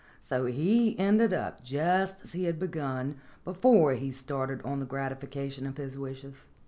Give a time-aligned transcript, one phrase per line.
[0.19, 5.67] So he ended up just as he had begun before he started on the gratification
[5.67, 6.41] of his wishes.